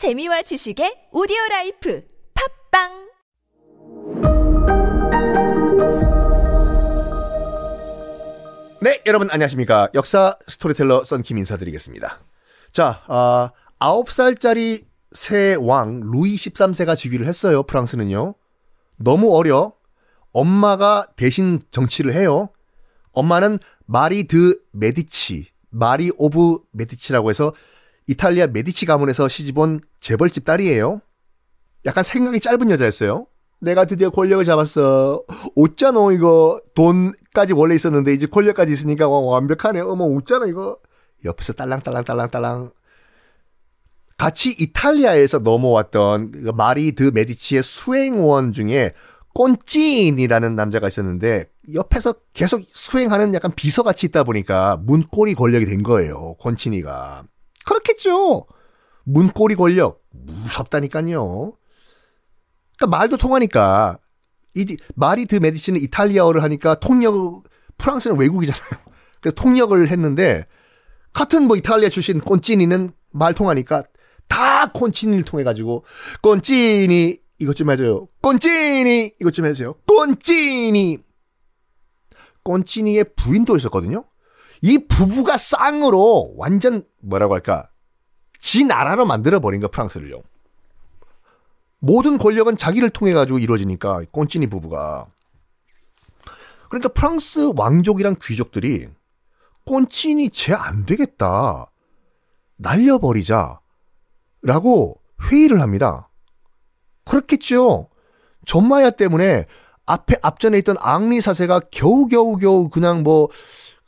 재미와 0.00 0.40
지식의 0.48 1.12
오디오 1.12 1.36
life 1.50 2.00
팟빵 2.72 2.88
네, 8.80 9.02
여러분 9.04 9.30
안녕하십니까. 9.30 9.90
역사 9.92 10.38
스토리텔러 10.48 11.04
썬킴 11.04 11.36
인사드리겠습니다. 11.36 12.18
자, 12.72 13.02
아, 13.08 13.50
9살짜리 13.78 14.86
새 15.12 15.54
왕 15.60 16.00
루이 16.00 16.34
13세가 16.34 16.96
즉위를 16.96 17.26
했어요. 17.28 17.62
프랑스는요. 17.64 18.34
너무 18.96 19.36
어려. 19.36 19.74
엄마가 20.32 21.08
대신 21.16 21.60
정치를 21.72 22.14
해요. 22.14 22.48
엄마는 23.12 23.58
마리 23.84 24.26
드 24.26 24.58
메디치, 24.72 25.48
마리 25.68 26.10
of 26.16 26.60
메디치라고 26.72 27.28
해서 27.28 27.52
이탈리아 28.10 28.48
메디치 28.48 28.86
가문에서 28.86 29.28
시집온 29.28 29.80
재벌집 30.00 30.44
딸이에요. 30.44 31.00
약간 31.86 32.02
생각이 32.02 32.40
짧은 32.40 32.68
여자였어요. 32.70 33.26
내가 33.60 33.84
드디어 33.84 34.10
권력을 34.10 34.44
잡았어. 34.44 35.22
웃잖아, 35.54 36.12
이거. 36.12 36.60
돈까지 36.74 37.52
원래 37.52 37.76
있었는데, 37.76 38.12
이제 38.12 38.26
권력까지 38.26 38.72
있으니까 38.72 39.08
와, 39.08 39.20
완벽하네. 39.20 39.80
어머, 39.80 40.06
웃잖아, 40.06 40.46
이거. 40.46 40.78
옆에서 41.24 41.52
딸랑딸랑 41.52 42.04
딸랑딸랑. 42.04 42.72
같이 44.18 44.56
이탈리아에서 44.58 45.38
넘어왔던 45.38 46.32
그 46.32 46.50
마리 46.50 46.92
드 46.92 47.12
메디치의 47.14 47.62
수행원 47.62 48.52
중에 48.52 48.92
꼰찐이라는 49.34 50.56
남자가 50.56 50.88
있었는데, 50.88 51.48
옆에서 51.72 52.14
계속 52.32 52.60
수행하는 52.72 53.34
약간 53.34 53.52
비서같이 53.54 54.06
있다 54.06 54.24
보니까 54.24 54.78
문고리 54.82 55.34
권력이 55.34 55.66
된 55.66 55.84
거예요. 55.84 56.34
꼰찐이가. 56.40 57.24
그렇겠죠. 57.70 58.46
문고리 59.04 59.54
권력. 59.54 60.02
무섭다니까요. 60.10 61.52
그러니까 62.76 62.98
말도 62.98 63.16
통하니까 63.16 63.98
이 64.56 64.76
마리 64.96 65.26
드 65.26 65.36
메디치는 65.36 65.80
이탈리아어를 65.80 66.42
하니까 66.42 66.74
통역 66.74 67.44
프랑스는 67.78 68.18
외국이잖아요. 68.18 68.80
그래서 69.20 69.36
통역을 69.36 69.88
했는데 69.88 70.46
같은 71.12 71.44
뭐 71.44 71.56
이탈리아 71.56 71.88
출신 71.88 72.18
꼰찌니는 72.18 72.90
말 73.10 73.34
통하니까 73.34 73.84
다 74.26 74.72
꼰찌니를 74.72 75.24
통해 75.24 75.44
가지고 75.44 75.84
꼰찌니 76.22 77.18
이것 77.38 77.54
좀 77.54 77.70
해줘요. 77.70 78.08
꼰찌니 78.20 79.12
이것 79.20 79.32
좀 79.32 79.46
해주세요. 79.46 79.74
꼰찌니 79.86 80.98
꼰찌니의 82.42 83.04
부인도 83.14 83.56
있었거든요. 83.56 84.04
이 84.62 84.78
부부가 84.88 85.36
쌍으로 85.36 86.34
완전 86.36 86.84
뭐라고 87.00 87.34
할까 87.34 87.70
지 88.38 88.64
나라로 88.64 89.06
만들어 89.06 89.40
버린 89.40 89.60
거 89.60 89.68
프랑스를요. 89.68 90.20
모든 91.78 92.18
권력은 92.18 92.56
자기를 92.58 92.90
통해 92.90 93.12
가지고 93.12 93.38
이루어지니까 93.38 94.02
꼰찌니 94.10 94.48
부부가 94.48 95.06
그러니까 96.68 96.90
프랑스 96.90 97.52
왕족이랑 97.56 98.16
귀족들이 98.22 98.88
꼰찌니 99.64 100.30
쟤 100.30 100.52
안 100.54 100.84
되겠다 100.84 101.70
날려버리자 102.56 103.60
라고 104.42 105.00
회의를 105.22 105.60
합니다. 105.60 106.08
그렇겠죠. 107.04 107.88
전마야 108.46 108.90
때문에 108.90 109.46
앞에 109.86 110.16
앞전에 110.22 110.58
있던 110.58 110.76
앙리 110.80 111.20
사세가 111.20 111.60
겨우겨우겨우 111.70 112.68
그냥 112.68 113.02
뭐 113.02 113.28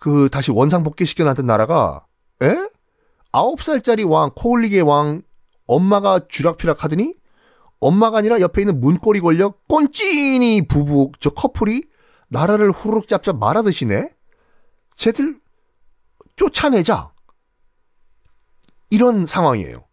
그 0.03 0.28
다시 0.28 0.50
원상 0.50 0.83
복귀시켜 0.83 1.22
놨던 1.22 1.47
나라가 1.47 2.05
에? 2.42 2.69
아홉 3.31 3.62
살짜리 3.62 4.03
왕 4.03 4.33
코올리게 4.34 4.81
왕 4.81 5.22
엄마가 5.69 6.22
쥐락펴락 6.28 6.83
하더니 6.83 7.14
엄마가 7.78 8.19
아니라 8.19 8.41
옆에 8.41 8.62
있는 8.62 8.80
문고리 8.80 9.20
권력 9.20 9.69
꼰찌니 9.69 10.67
부부 10.67 11.12
저 11.20 11.30
커플이 11.30 11.84
나라를 12.27 12.73
후루룩 12.73 13.06
짭짭 13.06 13.39
말아드시네. 13.39 14.08
쟤들 14.96 15.39
쫓아내자. 16.35 17.12
이런 18.91 19.24
상황이에요. 19.24 19.85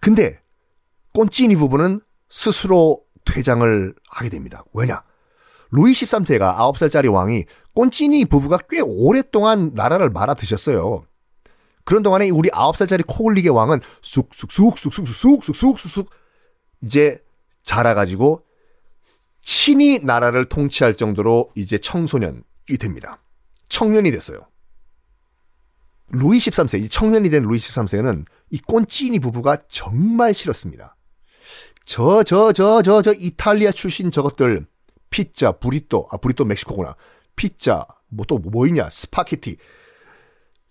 근데 0.00 0.42
꼰찌니 1.14 1.54
부부는 1.54 2.00
스스로 2.28 3.04
퇴장을 3.24 3.94
하게 4.10 4.28
됩니다. 4.28 4.64
왜냐? 4.74 5.04
루이 5.72 5.92
13세가 5.92 6.56
9살짜리 6.56 7.12
왕이 7.12 7.44
꼰찌니 7.74 8.26
부부가 8.26 8.58
꽤 8.68 8.80
오랫동안 8.80 9.72
나라를 9.74 10.10
말아드셨어요. 10.10 11.04
그런 11.84 12.02
동안에 12.02 12.28
우리 12.30 12.50
9살짜리 12.50 13.04
코올리게 13.06 13.48
왕은 13.48 13.80
쑥쑥쑥쑥쑥쑥쑥쑥쑥쑥 14.02 16.10
이제 16.82 17.24
자라가지고 17.64 18.44
친히 19.40 20.00
나라를 20.00 20.44
통치할 20.44 20.94
정도로 20.94 21.50
이제 21.56 21.78
청소년이 21.78 22.42
됩니다. 22.78 23.22
청년이 23.68 24.12
됐어요. 24.12 24.46
루이 26.10 26.38
13세, 26.38 26.82
이 26.82 26.90
청년이 26.90 27.30
된 27.30 27.44
루이 27.44 27.56
13세는 27.56 28.26
이 28.50 28.60
꼰찌니 28.60 29.20
부부가 29.20 29.56
정말 29.68 30.34
싫었습니다. 30.34 30.96
저, 31.86 32.22
저, 32.22 32.52
저, 32.52 32.82
저, 32.82 33.00
저 33.00 33.14
이탈리아 33.14 33.72
출신 33.72 34.10
저것들 34.10 34.66
피자, 35.12 35.52
부리또, 35.52 36.08
아 36.10 36.16
부리또 36.16 36.44
멕시코구나. 36.44 36.96
피자, 37.36 37.86
뭐 38.08 38.29
또 38.29 38.45
뭐 38.45 38.66
있냐? 38.66 38.88
스파게티. 38.90 39.58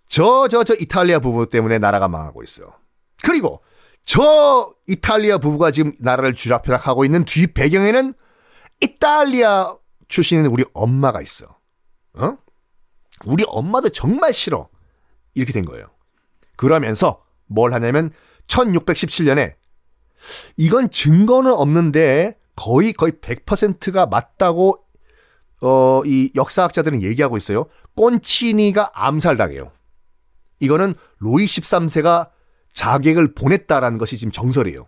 저, 0.07 0.49
저, 0.49 0.65
저 0.65 0.73
이탈리아 0.73 1.19
부부 1.19 1.49
때문에 1.49 1.79
나라가 1.79 2.09
망하고 2.09 2.43
있어. 2.43 2.75
그리고 3.23 3.63
저 4.03 4.73
이탈리아 4.87 5.37
부부가 5.37 5.71
지금 5.71 5.93
나라를 5.99 6.33
쥐락펴락하고 6.33 7.05
있는 7.05 7.23
뒤 7.23 7.47
배경에는 7.47 8.13
이탈리아 8.81 9.75
출신인 10.09 10.47
우리 10.47 10.65
엄마가 10.73 11.21
있어. 11.21 11.57
어? 12.15 12.37
우리 13.25 13.45
엄마도 13.47 13.89
정말 13.89 14.33
싫어. 14.33 14.67
이렇게 15.35 15.53
된 15.53 15.63
거예요. 15.63 15.85
그러면서 16.57 17.23
뭘 17.45 17.73
하냐면 17.73 18.11
1617년에 18.47 19.53
이건 20.57 20.89
증거는 20.89 21.53
없는데 21.53 22.40
거의 22.61 22.93
거의 22.93 23.13
100%가 23.13 24.05
맞다고 24.05 24.85
어, 25.63 26.03
이 26.05 26.31
역사학자들은 26.35 27.01
얘기하고 27.01 27.35
있어요. 27.37 27.65
꼰치니가 27.95 28.91
암살당해요. 28.93 29.71
이거는 30.59 30.93
로이 31.17 31.45
13세가 31.45 32.29
자객을 32.73 33.33
보냈다라는 33.33 33.97
것이 33.97 34.19
지금 34.19 34.31
정설이에요. 34.31 34.87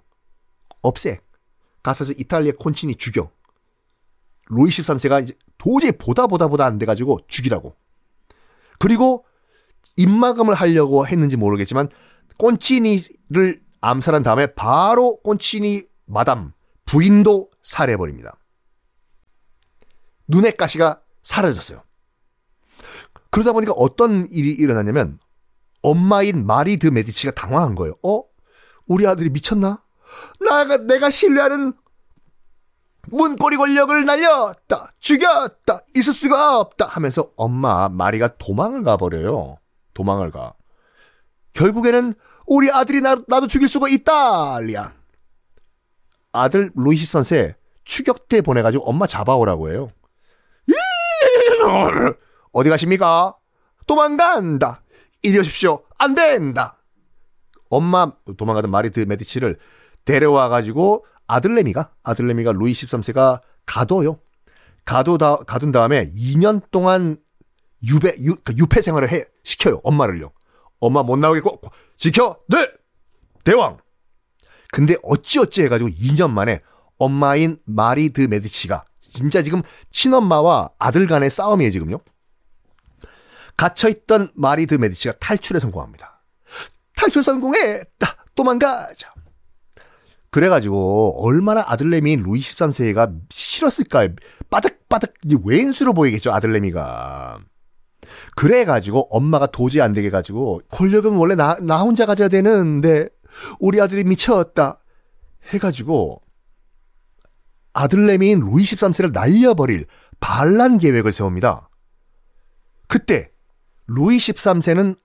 없애. 0.84 1.20
가서 1.82 2.06
이탈리아 2.16 2.54
콘치니 2.60 2.96
죽여. 2.96 3.32
로이 4.50 4.70
13세가 4.70 5.24
이제 5.24 5.34
도저히 5.58 5.94
보다 5.94 6.28
보다 6.28 6.48
보다 6.48 6.66
안 6.66 6.78
돼가지고 6.78 7.22
죽이라고. 7.28 7.76
그리고 8.78 9.26
입막음을 9.98 10.54
하려고 10.54 11.08
했는지 11.08 11.38
모르겠지만 11.38 11.90
꼰치니를 12.38 13.64
암살한 13.82 14.22
다음에 14.22 14.46
바로 14.54 15.20
꼰치니 15.24 15.84
마담 16.06 16.54
부인도 16.86 17.53
살해해버립니다. 17.64 18.38
눈의 20.28 20.56
가시가 20.56 21.02
사라졌어요. 21.24 21.84
그러다 23.32 23.54
보니까 23.54 23.74
어떤 23.74 24.28
일이 24.30 24.52
일어났냐면 24.52 25.20
엄마인 25.82 26.46
마리 26.46 26.78
드 26.78 26.88
메디치가 26.88 27.32
당황한 27.34 27.76
거예요. 27.76 27.96
어? 28.04 28.24
우리 28.88 29.08
아들이 29.08 29.30
미쳤나? 29.30 29.82
나가 30.40 30.78
내가 30.78 31.10
신뢰하는 31.10 31.74
문고리 33.08 33.58
권력을 33.58 34.06
날렸다, 34.06 34.94
죽였다, 35.00 35.82
있을 35.96 36.14
수가 36.14 36.60
없다 36.60 36.86
하면서 36.86 37.32
엄마 37.36 37.90
마리가 37.90 38.38
도망을 38.38 38.84
가버려요. 38.84 39.58
도망을 39.94 40.32
가. 40.32 40.54
결국에는 41.54 42.14
우리 42.46 42.72
아들이 42.72 43.02
나, 43.02 43.16
나도 43.28 43.48
죽일 43.48 43.68
수가 43.68 43.90
있다, 43.90 44.60
리아. 44.60 44.94
아들 46.34 46.72
루이시 46.76 47.06
선세 47.06 47.56
추격대 47.86 48.42
보내가지고 48.42 48.84
엄마 48.84 49.08
잡아오라고 49.08 49.70
해요. 49.72 49.88
어디 52.52 52.70
가십니까? 52.70 53.36
도망간다. 53.88 54.84
이리 55.22 55.40
오십시오. 55.40 55.84
안 55.98 56.16
된다. 56.16 56.78
엄마 57.70 58.12
도망가던 58.38 58.70
마리드 58.70 59.00
메디치를 59.02 59.58
데려와가지고 60.06 61.06
아들내미가 61.28 61.92
아들내미가 62.04 62.52
루이 62.54 62.74
13세가 62.74 63.42
가둬요. 63.66 64.20
가둬다 64.86 65.38
가둔 65.38 65.72
다음에 65.72 66.10
2년 66.12 66.62
동안 66.72 67.18
유배 67.88 68.16
유, 68.20 68.36
그 68.44 68.54
유폐 68.58 68.82
생활을 68.82 69.12
해 69.12 69.26
시켜요. 69.44 69.80
엄마를요. 69.84 70.32
엄마 70.80 71.04
못 71.04 71.18
나오겠고 71.18 71.62
지켜. 71.98 72.38
네. 72.50 72.58
대왕. 73.44 73.78
근데 74.74 74.96
어찌어찌 75.04 75.62
해가지고 75.62 75.92
2년 75.92 76.32
만에 76.32 76.60
엄마인 76.98 77.58
마리 77.64 78.10
드 78.10 78.22
메디치가 78.22 78.84
진짜 79.14 79.44
지금 79.44 79.62
친엄마와 79.92 80.72
아들 80.80 81.06
간의 81.06 81.30
싸움이에요 81.30 81.70
지금요. 81.70 82.00
갇혀있던 83.56 84.30
마리 84.34 84.66
드 84.66 84.74
메디치가 84.74 85.14
탈출에 85.20 85.60
성공합니다. 85.60 86.24
탈출 86.96 87.22
성공했다. 87.22 88.16
도망가자. 88.34 89.14
그래가지고 90.32 91.24
얼마나 91.24 91.64
아들내미인 91.68 92.24
루이 92.24 92.40
13세가 92.40 93.20
싫었을까 93.30 94.10
빠득빠득 94.50 95.14
외인수로 95.44 95.94
보이겠죠 95.94 96.34
아들내미가 96.34 97.38
그래가지고 98.36 99.08
엄마가 99.12 99.46
도저히 99.46 99.84
안 99.84 99.94
되게 99.94 100.10
가지고 100.10 100.62
권력은 100.72 101.12
원래 101.14 101.36
나, 101.36 101.58
나 101.62 101.82
혼자 101.82 102.08
가져야 102.08 102.28
되는데 102.30 103.10
우리 103.60 103.82
아들이 103.82 104.04
미쳤다 104.04 104.80
해가지고 105.50 106.22
아들내미인 107.74 108.40
루이 108.40 108.64
13세를 108.64 109.12
날려버릴 109.12 109.86
반란 110.20 110.78
계획을 110.78 111.12
세웁니다. 111.12 111.70
그때 112.88 113.32
루이 113.88 114.18
13세는 114.18 114.98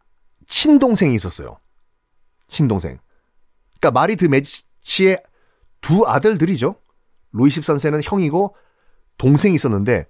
친동생이 0.47 1.15
있었어요. 1.15 1.59
친동생. 2.47 2.99
그러니까 3.81 3.91
마리 3.99 4.17
드 4.17 4.27
메디치의 4.27 5.23
두 5.81 6.07
아들들이죠. 6.07 6.77
루이 7.33 7.49
13세는 7.49 8.01
형이고 8.03 8.55
동생이 9.17 9.55
있었는데 9.55 10.07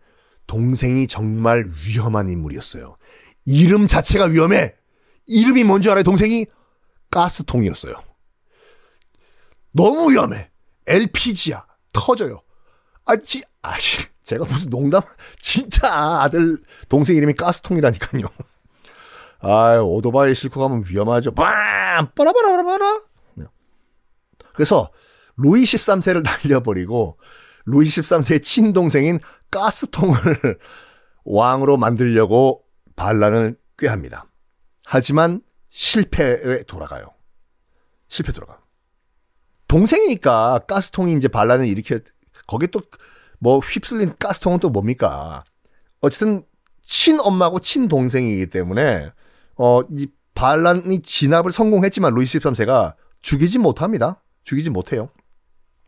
동생이 0.47 1.07
정말 1.07 1.71
위험한 1.87 2.29
인물이었어요. 2.29 2.97
이름 3.45 3.87
자체가 3.87 4.27
위험해. 4.27 4.75
이름이 5.27 5.65
뭔지 5.65 5.91
알아요, 5.91 6.03
동생이? 6.03 6.47
가스통이었어요. 7.11 8.08
너무 9.73 10.11
위험해. 10.11 10.51
LPG야. 10.87 11.67
터져요. 11.93 12.43
아, 13.05 13.17
지, 13.17 13.43
아씨, 13.63 14.03
제가 14.23 14.45
무슨 14.45 14.71
농담, 14.71 15.01
진짜 15.41 16.21
아들, 16.23 16.59
동생 16.89 17.17
이름이 17.17 17.35
가스통이라니까요. 17.35 18.25
아, 19.41 19.79
오토바이 19.81 20.35
싣고 20.35 20.61
가면 20.61 20.85
위험하죠. 20.89 21.33
빵! 21.33 22.11
빠라바라바라바라. 22.15 23.01
그래서, 24.53 24.91
루이 25.37 25.63
13세를 25.63 26.23
날려버리고, 26.45 27.19
루이 27.65 27.87
13세의 27.87 28.43
친동생인 28.43 29.21
가스통을 29.51 30.19
왕으로 31.25 31.77
만들려고 31.77 32.65
반란을 32.97 33.57
꾀합니다. 33.79 34.27
하지만 34.85 35.43
실패에 35.71 36.63
돌아가요. 36.67 37.15
실패 38.09 38.33
돌아가. 38.33 38.59
동생이니까 39.69 40.61
가스통이 40.67 41.13
이제 41.15 41.29
반란을 41.29 41.67
일으켜 41.67 41.99
거기에 42.47 42.69
또뭐 42.69 43.61
휩쓸린 43.61 44.15
가스통은 44.19 44.59
또 44.61 44.71
뭡니까? 44.71 45.45
어쨌든 46.01 46.45
친엄마고 46.83 47.61
친동생이기 47.61 48.47
때문에 48.51 49.13
어 49.57 49.83
이 49.91 50.09
반란이 50.39 51.03
진압을 51.03 51.51
성공했지만 51.51 52.15
루이스 52.15 52.39
13세가 52.39 52.95
죽이지 53.23 53.59
못합니다. 53.59 54.23
죽이지 54.45 54.71
못해요. 54.71 55.11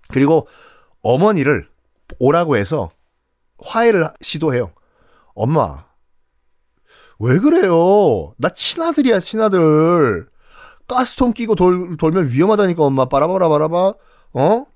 그리고 0.09 0.49
어머니를 1.03 1.69
오라고 2.19 2.57
해서 2.57 2.91
화해를 3.59 4.11
시도해요. 4.23 4.73
엄마, 5.35 5.87
왜 7.21 7.39
그래요? 7.39 8.35
나 8.39 8.49
친아들이야, 8.49 9.21
친아들. 9.21 10.29
가스통 10.91 11.33
끼고 11.33 11.55
돌, 11.55 11.97
돌면 11.97 12.31
위험하다니까, 12.31 12.85
엄마. 12.85 13.05
빠라바라바라바. 13.07 13.95
어? 14.35 14.67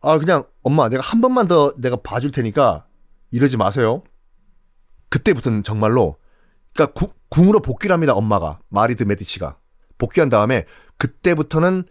아, 0.00 0.18
그냥, 0.18 0.44
엄마, 0.62 0.88
내가 0.88 1.02
한 1.02 1.20
번만 1.20 1.46
더 1.46 1.74
내가 1.76 1.96
봐줄 1.96 2.30
테니까 2.30 2.86
이러지 3.30 3.56
마세요. 3.56 4.02
그때부터는 5.10 5.62
정말로, 5.62 6.16
그니까 6.74 6.92
구, 6.92 7.12
궁으로 7.28 7.60
복귀를 7.60 7.92
합니다, 7.92 8.14
엄마가. 8.14 8.60
마리드 8.68 9.02
메디치가. 9.04 9.56
복귀한 9.98 10.30
다음에, 10.30 10.64
그때부터는 10.96 11.84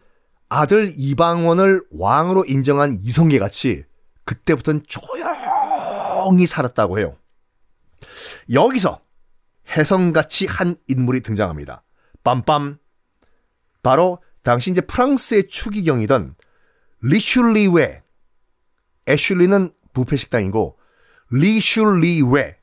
아들 0.50 0.92
이방원을 0.96 1.84
왕으로 1.92 2.46
인정한 2.48 2.94
이성계 2.94 3.38
같이, 3.38 3.84
그때부터는 4.26 4.84
조용히 4.88 6.48
살았다고 6.48 7.00
해요. 7.00 7.16
여기서 8.52 9.00
혜성같이 9.70 10.48
한 10.48 10.76
인물이 10.88 11.22
등장합니다. 11.22 11.84
빰빰. 12.24 12.80
바로 13.82 14.20
당시 14.44 14.72
이제 14.72 14.82
프랑스의 14.82 15.48
추기경이던 15.48 16.36
리슐리웨. 17.02 18.04
애슐리는 19.08 19.72
부패 19.94 20.18
식당이고 20.18 20.78
리슐리웨. 21.32 22.58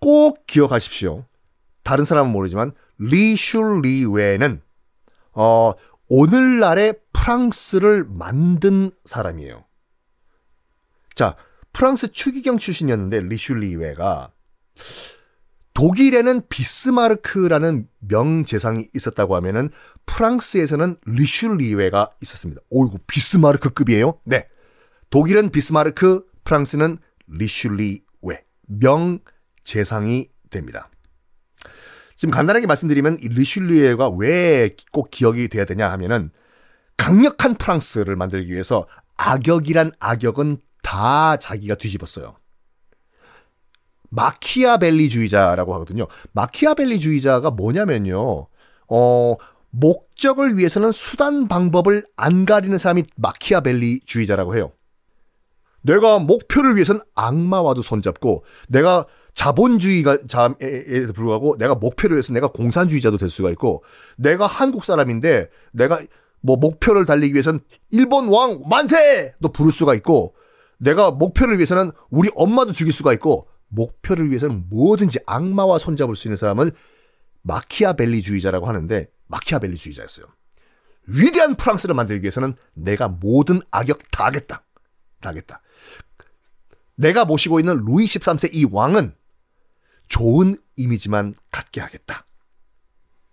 꼭 0.00 0.46
기억하십시오. 0.46 1.24
다른 1.82 2.04
사람은 2.04 2.32
모르지만 2.32 2.72
리슐리웨는 2.98 4.62
어 5.32 5.72
오늘날의 6.08 7.00
프랑스를 7.12 8.04
만든 8.04 8.90
사람이에요. 9.04 9.64
자, 11.14 11.36
프랑스 11.72 12.12
추기경 12.12 12.58
출신이었는데 12.58 13.20
리슐리웨가 13.20 14.32
독일에는 15.76 16.40
비스마르크라는 16.48 17.86
명재상이 17.98 18.88
있었다고 18.94 19.36
하면은 19.36 19.68
프랑스에서는 20.06 20.96
리슐리웨가 21.04 22.12
있었습니다. 22.22 22.62
오이고 22.70 23.00
비스마르크급이에요? 23.06 24.18
네. 24.24 24.48
독일은 25.10 25.50
비스마르크, 25.50 26.24
프랑스는 26.44 26.96
리슐리웨 27.26 28.42
명재상이 28.68 30.30
됩니다. 30.48 30.88
지금 32.16 32.32
간단하게 32.32 32.66
말씀드리면 32.66 33.18
이 33.20 33.28
리슐리웨가 33.28 34.08
왜 34.08 34.74
꼭 34.92 35.10
기억이 35.10 35.48
돼야 35.48 35.66
되냐 35.66 35.92
하면은 35.92 36.30
강력한 36.96 37.54
프랑스를 37.54 38.16
만들기 38.16 38.50
위해서 38.50 38.88
악역이란 39.18 39.92
악역은 40.00 40.56
다 40.82 41.36
자기가 41.36 41.74
뒤집었어요. 41.74 42.34
마키아벨리주의자라고 44.16 45.74
하거든요. 45.74 46.06
마키아벨리주의자가 46.32 47.50
뭐냐면요. 47.50 48.46
어, 48.88 49.36
목적을 49.70 50.56
위해서는 50.56 50.92
수단 50.92 51.48
방법을 51.48 52.04
안 52.16 52.46
가리는 52.46 52.76
사람이 52.78 53.04
마키아벨리주의자라고 53.16 54.56
해요. 54.56 54.72
내가 55.82 56.18
목표를 56.18 56.74
위해서는 56.74 57.00
악마와도 57.14 57.82
손잡고 57.82 58.44
내가 58.68 59.06
자본주의가 59.34 60.26
자에 60.26 61.06
불구하고 61.14 61.58
내가 61.58 61.74
목표를 61.74 62.16
위해서 62.16 62.32
내가 62.32 62.48
공산주의자도 62.48 63.18
될 63.18 63.30
수가 63.30 63.50
있고 63.50 63.84
내가 64.16 64.46
한국 64.46 64.82
사람인데 64.82 65.48
내가 65.72 66.00
뭐 66.40 66.56
목표를 66.56 67.04
달리기 67.04 67.34
위해서는 67.34 67.60
일본 67.90 68.28
왕 68.28 68.62
만세도 68.66 69.52
부를 69.52 69.70
수가 69.70 69.94
있고 69.94 70.34
내가 70.78 71.10
목표를 71.10 71.58
위해서는 71.58 71.92
우리 72.10 72.30
엄마도 72.34 72.72
죽일 72.72 72.92
수가 72.92 73.12
있고 73.12 73.46
목표를 73.68 74.28
위해서는 74.30 74.66
뭐든지 74.68 75.20
악마와 75.26 75.78
손잡을 75.78 76.16
수 76.16 76.28
있는 76.28 76.36
사람을 76.36 76.72
마키아벨리주의자라고 77.42 78.66
하는데 78.66 79.08
마키아벨리주의자였어요. 79.26 80.26
위대한 81.08 81.56
프랑스를 81.56 81.94
만들기 81.94 82.22
위해서는 82.22 82.54
내가 82.74 83.08
모든 83.08 83.60
악역 83.70 83.98
다 84.10 84.26
하겠다. 84.26 84.64
다 85.20 85.28
하겠다. 85.30 85.62
내가 86.96 87.24
모시고 87.24 87.60
있는 87.60 87.84
루이 87.84 88.04
13세 88.04 88.50
이 88.52 88.66
왕은 88.70 89.14
좋은 90.08 90.56
이미지만 90.76 91.34
갖게 91.50 91.80
하겠다. 91.80 92.26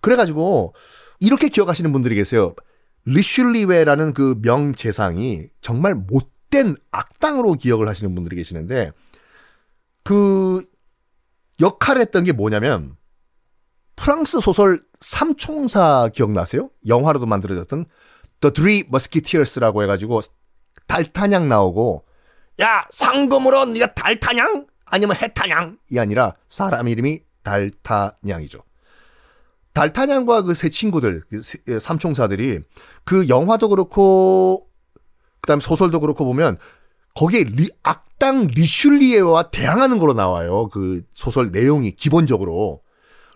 그래가지고 0.01 0.75
이렇게 1.19 1.47
기억하시는 1.47 1.91
분들이 1.91 2.15
계세요. 2.15 2.55
리슐리웨라는 3.05 4.13
그 4.13 4.39
명재상이 4.41 5.47
정말 5.61 5.95
못된 5.95 6.75
악당으로 6.91 7.53
기억을 7.53 7.87
하시는 7.87 8.13
분들이 8.13 8.35
계시는데 8.35 8.91
그 10.03 10.63
역할을 11.61 12.01
했던 12.01 12.23
게 12.23 12.31
뭐냐면 12.31 12.95
프랑스 13.95 14.39
소설 14.39 14.83
삼총사 15.01 16.09
기억나세요? 16.13 16.69
영화로도 16.87 17.25
만들어졌던 17.25 17.85
The 18.41 18.53
Three 18.53 18.83
Musketeers라고 18.87 19.83
해가지고 19.83 20.21
달타냥 20.87 21.47
나오고 21.47 22.05
야 22.61 22.85
상금으로 22.91 23.65
네가 23.65 23.93
달타냥 23.93 24.67
아니면 24.85 25.15
해타냥이 25.15 25.99
아니라 25.99 26.35
사람 26.47 26.87
이름이 26.87 27.21
달타냥이죠. 27.43 28.63
달타냥과 29.73 30.43
그 30.43 30.53
세 30.53 30.69
친구들 30.69 31.23
그 31.29 31.41
예, 31.67 31.79
삼총사들이 31.79 32.59
그 33.03 33.27
영화도 33.27 33.69
그렇고 33.69 34.67
그다음 35.41 35.59
소설도 35.59 35.99
그렇고 35.99 36.25
보면 36.25 36.57
거기에 37.15 37.43
리, 37.43 37.69
악당 37.83 38.47
리슐리에와 38.47 39.51
대항하는 39.51 39.99
거로 39.99 40.13
나와요. 40.13 40.69
그 40.69 41.03
소설 41.13 41.51
내용이 41.51 41.91
기본적으로 41.91 42.81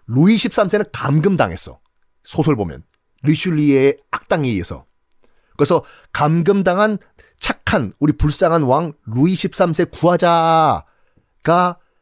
루이 0.07 0.36
13세는 0.36 0.89
감금당했어. 0.91 1.79
소설 2.24 2.55
보면 2.55 2.84
리슐리에의 3.24 3.98
악당에 4.12 4.48
의해서. 4.50 4.86
그래서 5.55 5.84
감금당한 6.13 6.98
착한 7.39 7.93
우리 8.00 8.13
불쌍한 8.13 8.63
왕 8.63 8.93
루이 9.05 9.34
13세 9.34 9.91
구하자가 9.91 10.86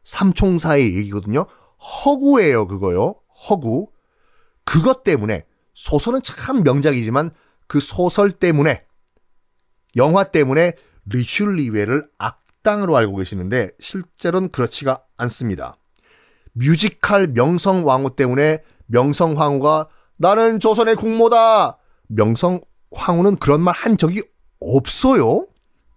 삼총사의 0.04 0.96
얘기거든요. 0.96 1.46
허구예요, 1.78 2.66
그거요. 2.66 3.16
허구. 3.48 3.90
그것 4.64 5.04
때문에 5.04 5.44
소설은 5.74 6.22
참 6.22 6.62
명작이지만 6.62 7.32
그 7.66 7.80
소설 7.80 8.30
때문에 8.30 8.84
영화 9.96 10.24
때문에 10.24 10.72
리슐리웨를 11.10 12.08
악당으로 12.18 12.96
알고 12.96 13.16
계시는데 13.16 13.70
실제로는 13.80 14.50
그렇지가 14.50 15.00
않습니다. 15.16 15.76
뮤지컬 16.52 17.28
명성황후 17.28 18.16
때문에 18.16 18.62
명성황후가 18.86 19.88
나는 20.16 20.58
조선의 20.60 20.96
국모다. 20.96 21.78
명성황후는 22.08 23.36
그런 23.40 23.60
말 23.60 23.74
한 23.76 23.96
적이 23.96 24.22
없어요. 24.60 25.46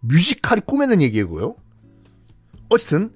뮤지컬이 0.02 0.62
꾸며낸 0.66 1.02
얘기고요. 1.02 1.56
어쨌든 2.70 3.12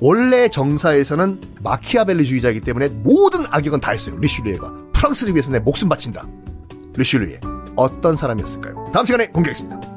원래 0.00 0.48
정사에서는 0.48 1.40
마키아벨리주의자이기 1.62 2.60
때문에 2.60 2.88
모든 2.88 3.44
악역은 3.50 3.80
다 3.80 3.92
했어요. 3.92 4.16
리슐리에가 4.18 4.90
프랑스를 4.92 5.34
위해서 5.34 5.50
내 5.50 5.58
목숨 5.60 5.88
바친다. 5.88 6.28
리슐리에 6.96 7.40
어떤 7.76 8.16
사람이었을까요? 8.16 8.90
다음 8.92 9.06
시간에 9.06 9.28
공개하겠습니다. 9.28 9.93